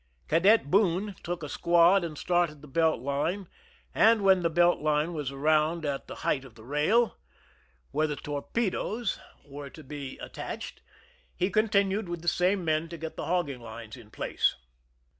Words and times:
Cadet 0.27 0.71
Boone 0.71 1.13
took 1.21 1.43
a 1.43 1.47
squad 1.47 2.03
and 2.03 2.17
started 2.17 2.63
the 2.63 2.67
belt 2.67 3.01
line, 3.01 3.47
and 3.93 4.23
when 4.23 4.41
the 4.41 4.49
belt 4.49 4.79
line 4.79 5.13
was 5.13 5.31
around 5.31 5.85
at 5.85 6.07
the 6.07 6.15
height 6.25 6.43
of 6.43 6.55
the 6.55 6.63
rail, 6.63 7.19
where 7.91 8.07
the 8.07 8.15
torpedoes 8.15 9.19
were 9.45 9.69
to 9.69 9.83
be 9.83 10.13
50 10.13 10.15
THE 10.15 10.15
SCHEI^m 10.15 10.25
AND 10.25 10.31
THE 10.31 10.33
PREPARATIONS 10.33 10.55
attached, 10.63 10.81
he 11.35 11.49
continued 11.51 12.09
with 12.09 12.21
the 12.23 12.27
same 12.27 12.65
men 12.65 12.89
to 12.89 12.97
get 12.97 13.15
the 13.15 13.25
hogging 13.25 13.61
lines 13.61 13.95
in 13.95 14.09
place. 14.09 14.55